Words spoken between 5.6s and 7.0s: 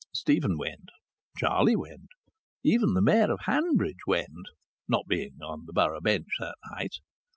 the borough Bench that night).